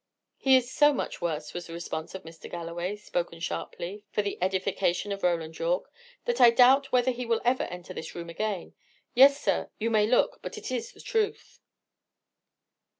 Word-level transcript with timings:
"He 0.39 0.55
is 0.55 0.73
so 0.73 0.93
much 0.93 1.21
worse," 1.21 1.53
was 1.53 1.67
the 1.67 1.73
response 1.73 2.15
of 2.15 2.23
Mr. 2.23 2.49
Galloway, 2.49 2.95
spoken 2.95 3.39
sharply, 3.39 4.03
for 4.09 4.23
the 4.23 4.39
edification 4.41 5.11
of 5.11 5.21
Roland 5.21 5.59
Yorke, 5.59 5.91
"that 6.25 6.41
I 6.41 6.49
doubt 6.49 6.91
whether 6.91 7.11
he 7.11 7.23
will 7.23 7.39
ever 7.45 7.65
enter 7.65 7.93
this 7.93 8.15
room 8.15 8.27
again. 8.27 8.73
Yes, 9.13 9.39
sir, 9.39 9.69
you 9.77 9.91
may 9.91 10.07
look; 10.07 10.39
but 10.41 10.57
it 10.57 10.71
is 10.71 10.91
the 10.93 11.01
truth!" 11.01 11.59